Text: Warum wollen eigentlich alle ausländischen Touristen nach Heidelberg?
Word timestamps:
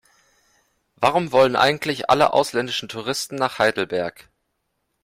Warum 0.95 1.31
wollen 1.31 1.55
eigentlich 1.55 2.09
alle 2.09 2.33
ausländischen 2.33 2.89
Touristen 2.89 3.35
nach 3.35 3.59
Heidelberg? 3.59 4.27